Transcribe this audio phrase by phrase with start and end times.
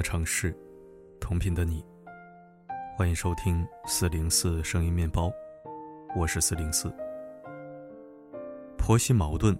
[0.00, 0.56] 的城市，
[1.20, 1.84] 同频的你，
[2.96, 5.30] 欢迎收听四零四声音面包，
[6.16, 6.90] 我是四零四。
[8.78, 9.54] 婆媳矛盾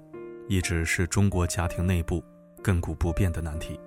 [0.48, 2.24] 一直是中国家庭内部
[2.64, 3.78] 亘古不变的难题。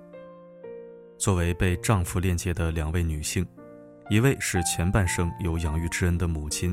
[1.17, 3.43] 作为被丈夫链接的两位女性，
[4.11, 6.71] 一位是前半生有养育之恩的母亲，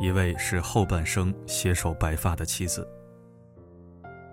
[0.00, 2.84] 一位是后半生携手白发的妻子。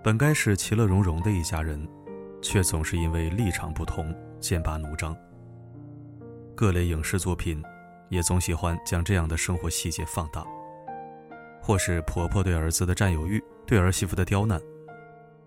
[0.02, 1.88] 本该是其乐融融的一家人。
[2.42, 5.16] 却总是因为立场不同剑拔弩张。
[6.54, 7.62] 各类影视作品
[8.08, 10.44] 也总喜欢将这样的生活细节放大，
[11.60, 14.60] 或是婆婆对儿子的占有欲，对儿媳妇的刁难，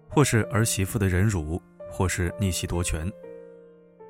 [0.10, 3.12] 或是儿媳妇的忍辱，或是逆袭夺权，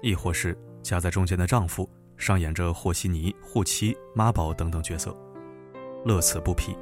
[0.02, 5.16] 亦或是夹在中间的丈夫上演着和稀泥、护妻、妈宝等等角色，
[6.03, 6.75] 乐此不疲。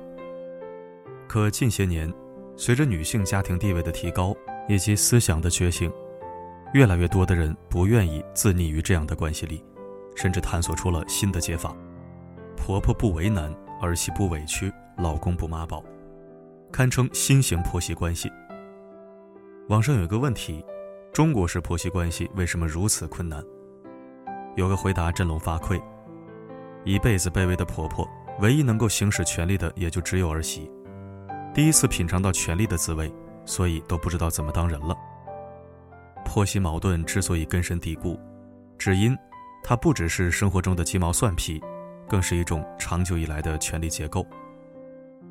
[1.27, 2.11] 可近些年，
[2.55, 4.35] 随着女性家庭地位的提高，
[4.67, 5.91] 以及思想的觉醒，
[6.73, 9.63] 越来越多的人不愿意自溺于这样的关系里，
[10.15, 11.75] 甚至探索出了新的解法：
[12.55, 15.83] 婆婆不为难，儿媳不委屈，老公不妈宝，
[16.71, 18.31] 堪称新型婆媳关系。
[19.69, 20.63] 网上有一个问题：
[21.13, 23.43] 中国式婆媳关系为什么如此困难？
[24.55, 25.81] 有个回答振聋发聩：
[26.83, 28.07] 一辈子卑微的婆婆，
[28.39, 30.69] 唯一能够行使权力的也就只有儿媳，
[31.53, 33.11] 第一次品尝到权力的滋味。
[33.49, 34.93] 所以都不知道怎么当人了。
[36.27, 38.19] 婆媳矛盾之所以根深蒂固，
[38.77, 39.17] 只因
[39.63, 41.59] 它不只是生活中的鸡毛蒜皮，
[42.05, 44.27] 更是一种长久以来的权力结构。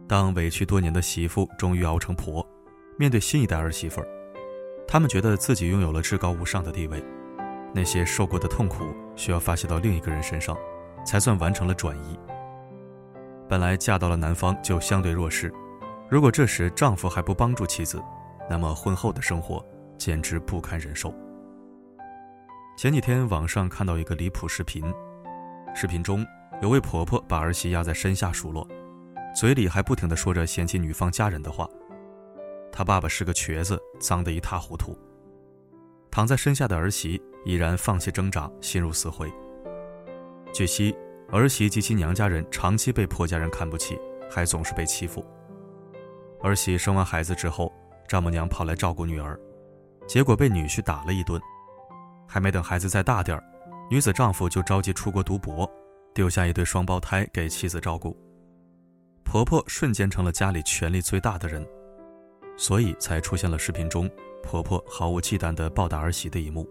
[0.09, 2.45] 当委屈多年的媳妇终于熬成婆，
[2.99, 4.09] 面对新一代儿媳妇儿，
[4.89, 7.05] 他们觉得自己拥有了至高无上的地位，
[7.75, 10.57] 那些受过的痛苦需要发泄到另一个人身上，
[11.05, 12.19] 才算完成了转移。
[13.49, 15.53] 本来嫁到了男方就相对弱势。
[16.09, 18.03] 如果这时丈夫还不帮助妻子，
[18.49, 19.63] 那么婚后的生活
[19.99, 21.15] 简直不堪忍受。
[22.77, 24.85] 前几天网上看到一个离谱视频，
[25.75, 26.27] 视频中
[26.61, 28.67] 有位婆婆把儿媳压在身下数落，
[29.35, 31.69] 嘴里还不停地说着嫌弃女方家人的话。
[32.71, 34.97] 她爸爸是个瘸子，脏得一塌糊涂。
[36.11, 39.31] 躺在身下的儿媳已然放弃挣扎，心如死灰。
[40.53, 40.97] 据悉，
[41.31, 43.99] 儿媳及其娘家人长期被婆家人看不起，
[44.31, 45.25] 还总是被欺负。
[46.43, 47.73] 儿媳生完孩子之后，
[48.07, 49.39] 丈母娘跑来照顾女儿，
[50.07, 51.41] 结果被女婿打了一顿。
[52.27, 53.45] 还没等孩子再大点儿，
[53.91, 55.71] 女子丈夫就着急出国读博，
[56.13, 58.17] 丢下一对双胞胎给妻子照顾。
[59.25, 61.67] 婆婆瞬间成了家里权力最大的人，
[62.57, 64.11] 所以才出现了视频中
[64.43, 66.69] 婆婆毫无忌惮地暴打儿媳的一幕，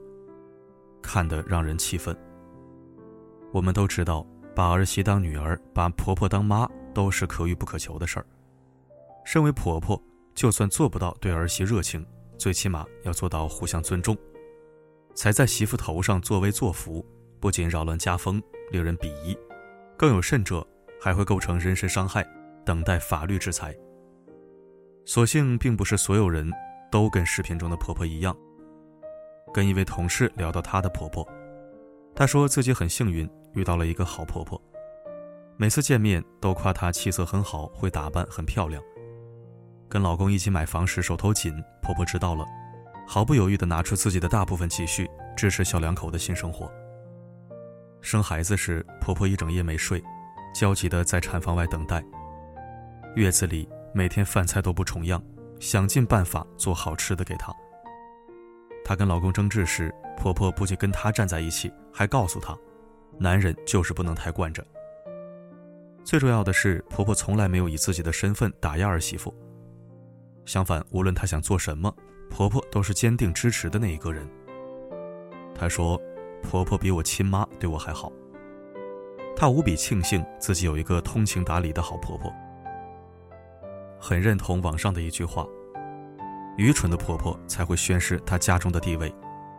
[1.01, 2.15] 看得让人气愤。
[3.51, 4.25] 我们都知道，
[4.55, 8.25] 把儿媳当女儿，把婆婆当妈，都是可遇不可求的事儿。
[9.23, 10.01] 身为婆婆，
[10.33, 12.05] 就算做不到对儿媳热情，
[12.37, 14.17] 最起码要做到互相尊重，
[15.13, 17.05] 才在媳妇头上作威作福，
[17.39, 18.41] 不仅扰乱家风，
[18.71, 19.37] 令人鄙夷，
[19.97, 20.65] 更有甚者
[21.01, 22.25] 还会构成人身伤害，
[22.65, 23.75] 等待法律制裁。
[25.05, 26.51] 所幸并不是所有人
[26.91, 28.35] 都跟视频中的婆婆一样。
[29.53, 31.25] 跟一位同事聊到她的婆婆，
[32.13, 34.61] 她说自己很幸运遇到了一个好婆婆，
[35.57, 38.83] 每次见面都夸她气色很好，会打扮，很漂亮。
[39.87, 42.45] 跟老公一起买房时手头紧，婆婆知道了，
[43.07, 46.71] 毫不犹豫地拿出自己的大部分积蓄支持小两口的新生活。
[48.01, 50.03] 生孩子时，婆婆一整夜没睡，
[50.53, 52.03] 焦急地在产房外等待。
[53.15, 55.23] 月子里，每天饭菜都不重样，
[55.59, 57.53] 想尽办法做好吃的给她。
[58.83, 62.57] 她跟老公争执时，婆婆不仅跟她站在一起，还告诉她，
[63.17, 64.65] 男人就是不能太惯着。
[66.03, 69.33] 最重要的是，婆婆从来没有以自己的身份打压儿媳妇。
[70.45, 71.93] 相反，无论她想做什么，
[72.29, 74.27] 婆婆都是坚定支持的那一个人。
[75.53, 75.99] 她说
[76.43, 78.11] ：“婆婆比我亲妈对我还好。”
[79.35, 82.31] 她无比庆幸自己有一个通情达理的好婆婆。
[83.99, 85.47] 很认同网上的一句话
[86.57, 89.13] ：“愚蠢的婆婆才会宣示她家中的地位，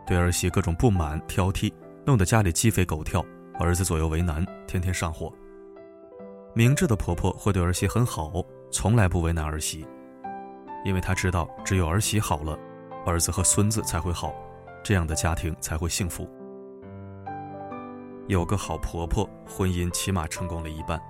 [0.05, 1.71] 对儿媳各种不满挑剔，
[2.05, 3.25] 弄得家里鸡飞狗跳，
[3.59, 5.31] 儿子左右为难，天天上火。
[6.53, 8.31] 明智的婆婆会对儿媳很好，
[8.71, 9.85] 从来不为难儿媳。”
[10.85, 12.57] 因为他知道，只有儿媳好了，
[13.05, 14.33] 儿子和孙子才会好，
[14.83, 16.29] 这样的家庭才会幸福。
[18.27, 21.01] 有个好婆婆，婚姻起码成功了一半。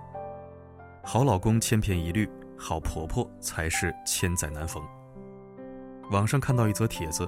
[1.03, 4.83] 好老公千篇一律，好婆婆才是千载难逢。
[6.11, 7.27] 网上看到一则帖子，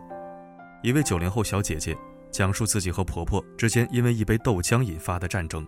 [0.84, 1.98] 一位九零后小姐姐
[2.32, 5.66] 讲述自己和婆婆之间因为一杯豆浆引发的战争。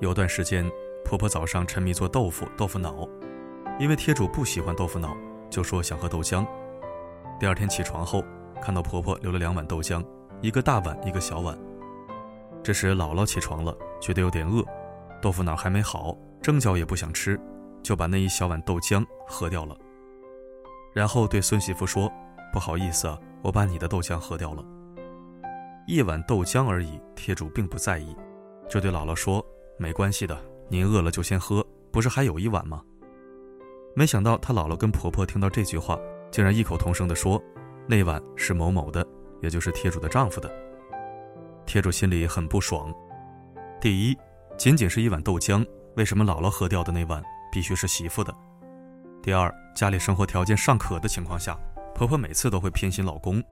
[0.00, 0.70] 有段时间，
[1.04, 3.08] 婆婆早上沉迷做豆腐、豆腐脑，
[3.80, 5.16] 因为贴主不喜欢豆腐脑。
[5.50, 6.46] 就说想喝豆浆，
[7.38, 8.22] 第二天起床后
[8.60, 10.04] 看到婆婆留了两碗豆浆，
[10.40, 11.56] 一个大碗，一个小碗。
[12.62, 14.64] 这时姥姥起床了，觉得有点饿，
[15.22, 17.40] 豆腐脑还没好，蒸饺也不想吃，
[17.82, 19.76] 就把那一小碗豆浆喝掉了。
[20.92, 22.10] 然后对孙媳妇说
[22.52, 24.64] ：“不好意思啊，我把你的豆浆喝掉了。”
[25.86, 28.16] 一碗豆浆而已，铁主并不在意，
[28.68, 29.44] 就对姥姥说
[29.78, 30.36] ：“没关系的，
[30.68, 32.82] 您饿了就先喝，不是还有一碗吗？”
[33.98, 35.98] 没想到他姥姥跟婆婆听到这句话，
[36.30, 37.42] 竟然异口同声地说
[37.88, 39.02] ：“那碗是某某的，
[39.40, 40.54] 也就是贴主的丈夫的。”
[41.64, 42.94] 贴主心里很不爽。
[43.80, 44.16] 第一，
[44.58, 45.66] 仅仅是一碗豆浆，
[45.96, 48.30] 为什么姥姥喝掉的那碗必须是媳妇的？
[49.22, 51.58] 第二，家里生活条件尚可的情况下，
[51.94, 53.42] 婆婆每次都会偏心老公，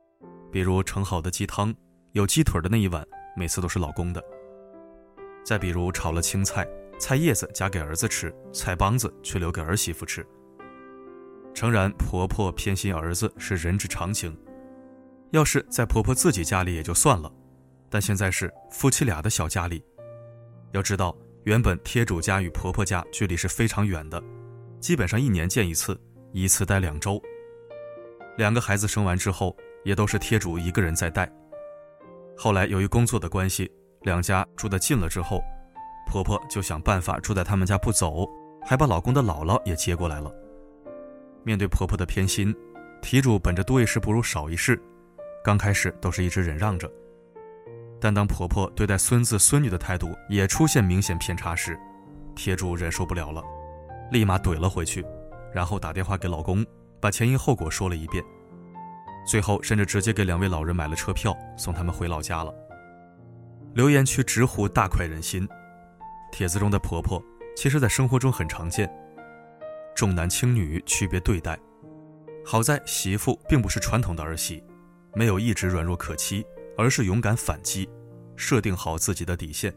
[0.53, 1.75] 比如盛好的鸡汤。
[2.13, 3.03] 有鸡腿的那一碗，
[3.35, 4.23] 每次都是老公的。
[5.43, 6.69] 再比如炒了青菜，
[7.01, 10.25] 菜叶子夹给儿子吃，菜帮子却留给儿媳妇吃。
[11.55, 14.37] 诚然，婆婆偏心儿子是人之常情，
[15.31, 17.33] 要是在婆婆自己家里也就算了，
[17.89, 19.83] 但现在是夫妻俩的小家里。
[20.73, 24.21] 要知道，原本贴主家与婆婆家距离是非常远的，
[24.81, 25.99] 基本上一年见一次，
[26.33, 27.23] 一次待两周。
[28.37, 31.31] 两个孩子生完之后，也都是贴主一个人在带。
[32.37, 35.41] 后来由于工作的关系，两家住得近了之后，
[36.11, 38.29] 婆婆就想办法住在他们家不走，
[38.67, 40.35] 还把老公的姥姥也接过来了。
[41.45, 42.55] 面对婆婆的偏心，
[43.03, 44.81] 题主本着多一事不如少一事，
[45.45, 46.91] 刚开始都是一直忍让着。
[48.01, 51.79] 但当婆婆对待孙子孙女的态度也出现明显偏差时，
[52.35, 53.43] 铁柱忍受不了了，
[54.11, 55.05] 立马怼了回去，
[55.53, 56.65] 然后打电话给老公，
[57.01, 58.25] 把前因后果说了一遍。
[59.27, 62.53] 最后，甚至直接给两位老人买了车票，送他们回老家了。
[63.73, 65.49] 留言区直呼大快人心。
[66.31, 67.23] 帖子中的婆婆，
[67.57, 68.91] 其实在生活中很常见，
[69.95, 71.59] 重男轻女，区别对待。
[72.45, 74.63] 好在媳妇并不是传统的儿媳，
[75.15, 76.45] 没有一直软弱可欺，
[76.77, 77.89] 而是勇敢反击，
[78.37, 79.75] 设定好自己的底线。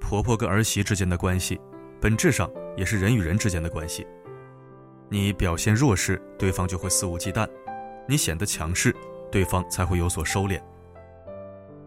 [0.00, 1.60] 婆婆跟儿媳之间的关系，
[2.00, 4.06] 本质上也是人与人之间的关系。
[5.10, 7.48] 你表现弱势，对方就会肆无忌惮。
[8.08, 8.94] 你显得强势，
[9.30, 10.60] 对方才会有所收敛。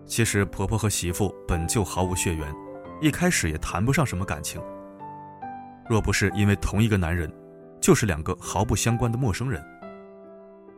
[0.06, 2.54] 其实婆婆和媳妇本就毫无血缘，
[3.02, 4.62] 一开始也谈不上什么感情。
[5.92, 7.30] 若不是因为同一个男人，
[7.82, 9.62] 就是两个毫不相关的陌生人。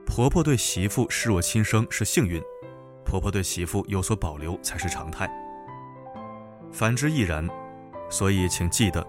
[0.08, 2.42] 婆婆对媳妇视若亲生是幸运，
[3.06, 5.30] 婆婆对媳妇有所保留才是常态。
[6.72, 7.48] 反之亦然，
[8.10, 9.06] 所以请记得，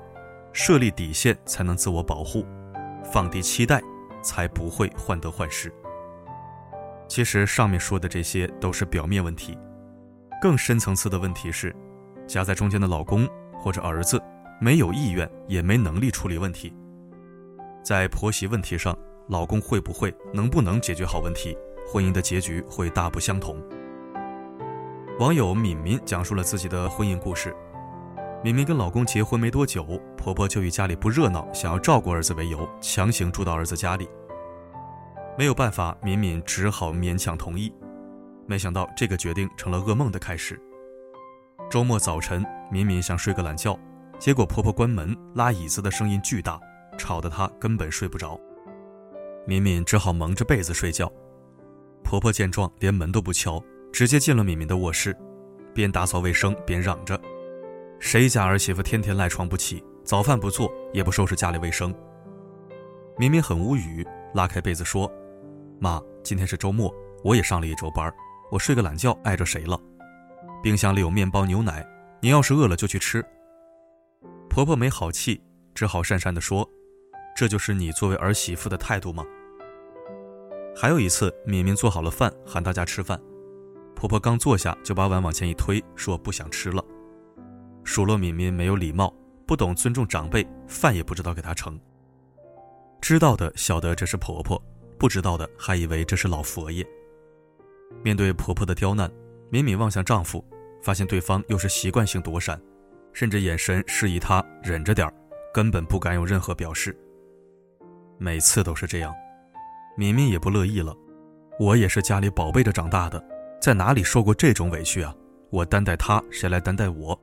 [0.53, 2.45] 设立底线才能自我保护，
[3.03, 3.81] 放低期待，
[4.23, 5.73] 才不会患得患失。
[7.09, 9.57] 其实上面说的这些都是表面问题，
[10.39, 11.75] 更深层次的问题是，
[12.27, 13.27] 夹在中间的老公
[13.59, 14.23] 或者儿子
[14.61, 16.73] 没有意愿也没能力处理问题。
[17.83, 18.97] 在婆媳问题上，
[19.29, 21.57] 老公会不会能不能解决好问题，
[21.87, 23.57] 婚姻的结局会大不相同。
[25.19, 27.55] 网友敏敏讲述了自己的婚姻故事：
[28.43, 29.85] 敏敏跟老公结婚没多久，
[30.17, 34.09] 婆婆就以家里不热闹，想要照顾儿子为由，强行住到儿子家里。
[35.37, 37.73] 没有办法，敏敏只好勉强同意。
[38.47, 40.61] 没想到这个决定成了噩梦的开始。
[41.71, 43.79] 周末早晨，敏敏想睡个懒觉，
[44.19, 46.59] 结果婆婆关门、拉椅子的声音巨大，
[46.97, 48.41] 吵得她根本睡不着。
[49.47, 51.11] 敏敏只好蒙着被子睡觉。
[52.03, 55.17] 婆婆见状，连门都不敲，直接进了敏敏的卧室，
[55.75, 57.21] 边打扫卫生边嚷着
[58.01, 61.95] ：“谁家儿媳妇天天赖床不起，早饭不做，也不收拾家里卫生？”
[63.19, 65.11] 敏敏很无语，拉开被子说。
[65.79, 68.13] 妈，今天是周末，我也上了一周班，
[68.51, 69.79] 我睡个懒觉碍着谁了？
[70.63, 71.87] 冰箱里有面包、牛奶，
[72.21, 73.25] 您要是饿了就去吃。
[74.55, 75.43] 婆婆没好气，
[75.75, 76.65] 只好讪讪地说
[77.35, 79.27] ：“这就是你作为儿媳妇的态度吗？”
[80.81, 83.21] 还有一次，敏敏做好了饭，喊大家吃饭，
[83.97, 86.81] 婆婆刚坐下就把碗往前一推，说不想吃了，
[87.83, 89.13] 数落敏敏没有礼貌，
[89.45, 91.77] 不懂尊重长辈，饭也不知道给她盛。
[93.01, 94.63] 知道的晓得这是婆婆。
[94.97, 96.87] 不知道的还以为这是老佛爷。
[98.05, 99.11] 面对婆婆的刁难，
[99.51, 100.45] 敏敏望向丈夫，
[100.81, 102.57] 发现对方又是习惯性躲闪，
[103.15, 105.11] 甚至眼神示意她忍着点
[105.55, 106.95] 根本不敢有任何表示。
[108.19, 109.15] 每次都是这样，
[109.97, 110.95] 敏敏也不乐意了。
[111.59, 113.25] 我也是家里宝贝着长大的，
[113.61, 115.15] 在哪里受过这种委屈啊？
[115.51, 117.19] 我担待她，谁来担待我？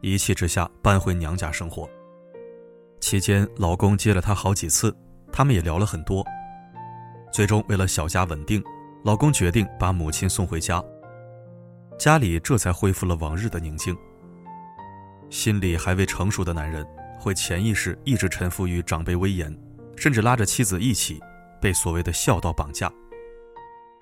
[0.00, 1.88] 一气之下搬回娘家生活。
[3.00, 4.94] 期间，老公接了她好几次，
[5.32, 6.24] 他们也聊了很多。
[7.32, 8.62] 最终，为了小家稳定，
[9.04, 10.82] 老公决定把母亲送回家。
[11.98, 13.96] 家里这才恢复了往日的宁静。
[15.36, 16.82] 心理还未成熟的男人，
[17.18, 19.54] 会潜意识一直臣服于长辈威严，
[19.94, 21.20] 甚至拉着妻子一起
[21.60, 22.90] 被所谓的孝道绑架，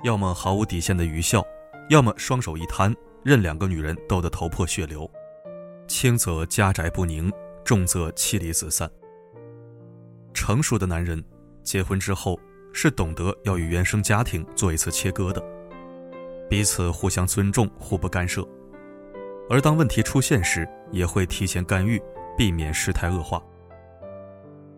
[0.05, 1.45] 要么毫无底线的愚孝，
[1.91, 5.11] 要么双手一摊，任两个女人斗得头破血流，
[5.89, 7.33] 轻则家宅不宁，
[7.65, 8.89] 重则妻离子散。
[10.33, 11.23] 成熟的男人，
[11.65, 12.39] 结婚之后
[12.73, 15.43] 是懂得要与原生家庭做一次切割的，
[16.49, 18.49] 彼此互相尊重，互不干涉。
[19.51, 22.01] 而当问题出现时，也会提前干预，
[22.37, 23.43] 避免事态恶化。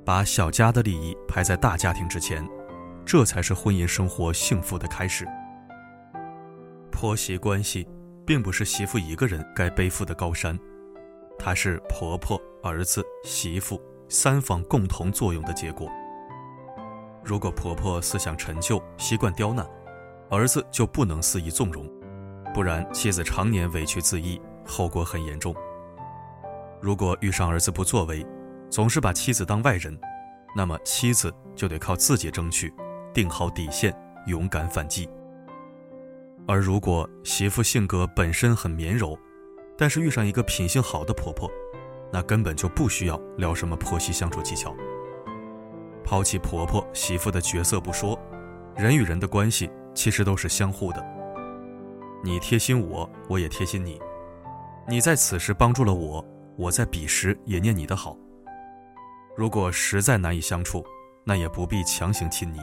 [0.05, 2.47] 把小家的利益排在大家庭之前，
[3.05, 5.27] 这才是婚姻生活幸福的开始。
[6.91, 7.87] 婆媳关系，
[8.25, 10.59] 并不是媳妇一个人该背负的高山，
[11.39, 15.89] 它是婆婆、儿子、媳妇三方共同作用的结果。
[17.23, 19.65] 如果婆婆思想陈旧，习惯刁难，
[20.31, 21.89] 儿子就不能肆意纵容，
[22.55, 24.41] 不然妻子常年委屈自抑。
[24.67, 25.55] 后果很严重。
[26.81, 28.27] 如果遇上儿子不作为，
[28.69, 29.99] 总是把妻子当外人，
[30.55, 32.73] 那么妻子就得靠自己争取，
[33.15, 33.97] 定好底线，
[34.27, 35.09] 勇敢反击。
[36.47, 39.19] 而如果媳妇性格本身很绵柔，
[39.77, 41.51] 但是遇上一个品性好的婆婆，
[42.13, 44.75] 那根本就不需要聊什么婆媳相处技巧。
[46.05, 48.17] 抛弃婆婆媳妇的角色不说，
[48.77, 51.05] 人与人的关系其实都是相互的。
[52.23, 54.01] 你贴心我，我也贴心你。
[54.89, 56.25] 你在此时帮助了我，
[56.57, 58.17] 我在彼时也念你的好。
[59.37, 60.85] 如果实在难以相处，
[61.25, 62.61] 那也不必强行亲昵，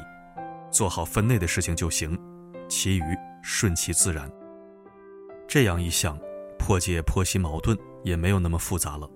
[0.72, 2.18] 做好分内的事情就行，
[2.70, 3.04] 其余
[3.42, 4.32] 顺其自然。
[5.50, 6.18] 这样一想，
[6.58, 9.10] 破解婆媳矛盾也没有那么复杂了，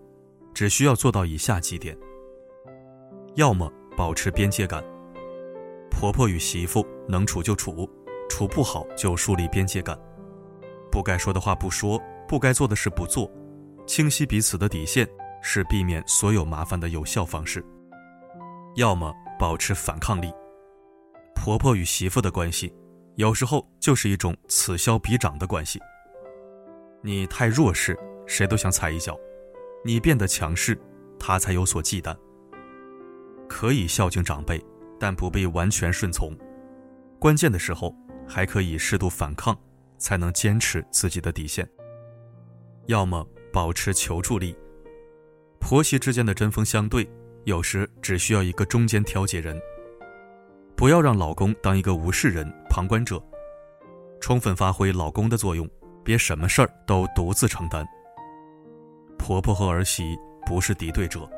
[0.54, 1.98] 只需要做到以下几点：
[3.36, 4.84] 要么保持边界感，
[5.90, 7.90] 婆婆与媳妇能处就处，
[8.30, 9.98] 处不好就树立边界感，
[10.92, 11.98] 不该说的话不说。
[12.28, 13.32] 不该做的事不做，
[13.86, 15.08] 清晰彼此的底线
[15.42, 17.64] 是避免所有麻烦的有效方式。
[18.76, 20.32] 要么保持反抗力。
[21.36, 22.74] 婆婆与媳妇的关系，
[23.16, 25.80] 有时候就是一种此消彼长的关系。
[27.02, 29.14] 你太弱势，谁都想踩一脚；
[29.86, 30.78] 你变得强势，
[31.20, 32.16] 他才有所忌惮。
[33.48, 34.62] 可以孝敬长辈，
[35.00, 36.36] 但不必完全顺从。
[37.20, 37.96] 关键的时候，
[38.28, 39.58] 还可以适度反抗，
[39.98, 41.68] 才能坚持自己的底线。
[42.88, 44.56] 要么保持求助力，
[45.60, 47.08] 婆媳之间的针锋相对，
[47.44, 49.60] 有时只需要一个中间调解人。
[50.76, 53.22] 不要让老公当一个无事人、旁观者，
[54.22, 55.70] 充分发挥老公的作用，
[56.02, 57.86] 别什么事儿都独自承担。
[59.18, 61.30] 婆婆和儿媳不是敌对者，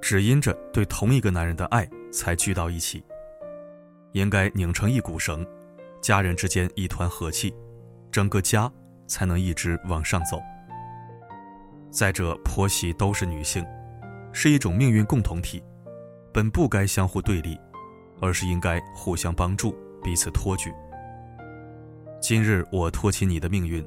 [0.00, 3.04] 只因着对同一个男人的爱才聚到一起，
[4.12, 5.46] 应该拧成一股绳，
[6.00, 7.54] 家人之间一团和气，
[8.10, 8.72] 整个家
[9.06, 10.40] 才能一直往上走。
[11.92, 13.62] 再者，婆媳都是女性，
[14.32, 15.62] 是一种命运共同体，
[16.32, 17.60] 本不该相互对立，
[18.18, 20.72] 而是应该互相帮助，彼此托举。
[22.18, 23.86] 今日我托起你的命运，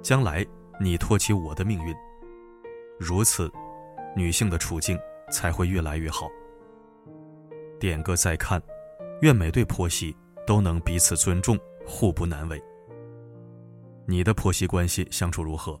[0.00, 0.46] 将来
[0.80, 1.92] 你托起我的命运，
[3.00, 3.50] 如此，
[4.14, 4.96] 女性的处境
[5.32, 6.28] 才会越来越好。
[7.80, 8.62] 点个再看，
[9.22, 10.16] 愿每对婆媳
[10.46, 12.62] 都能彼此尊重，互不难为。
[14.06, 15.80] 你的婆媳关系相处如何？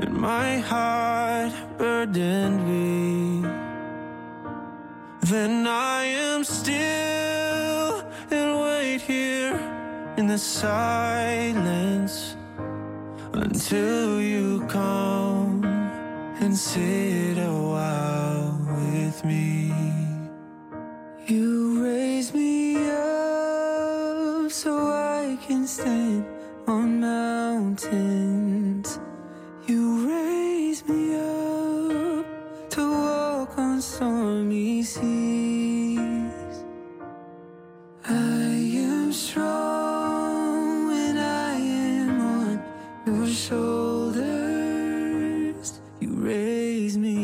[0.00, 3.48] and my heart burdened me.
[5.22, 9.56] Then I am still and wait here
[10.16, 12.36] in the silence
[13.32, 15.64] until you come
[16.40, 19.72] and sit a while with me.
[21.26, 26.26] You raise me up so I can stand
[26.66, 28.23] on mountains.
[46.24, 47.23] Raise me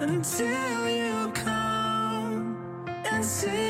[0.00, 3.69] until you come and see.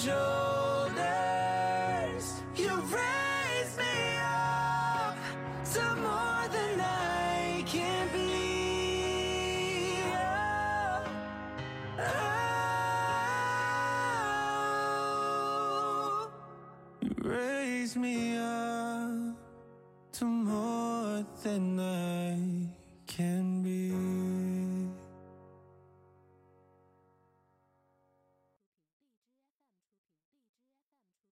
[0.00, 0.49] show.